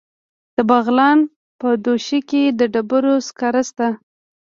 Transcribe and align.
د 0.55 0.57
بغلان 0.69 1.17
په 1.59 1.69
دوشي 1.85 2.19
کې 2.29 2.43
د 2.59 2.61
ډبرو 2.73 3.13
سکاره 3.27 3.61
شته. 3.69 3.87